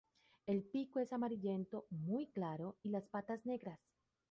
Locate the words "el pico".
0.47-0.99